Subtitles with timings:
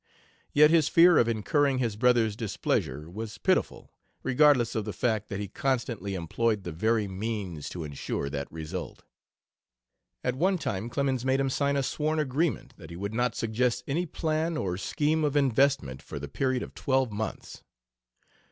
[0.51, 3.91] Yet, his fear of incurring his brother's displeasure was pitiful,
[4.23, 9.03] regardless of the fact that he constantly employed the very means to insure that result.
[10.23, 13.83] At one time Clemens made him sign a sworn agreement that he would not suggest
[13.87, 17.61] any plan or scheme of investment for the period of twelve months.